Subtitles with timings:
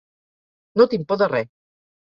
[0.83, 1.55] No tinc por de res.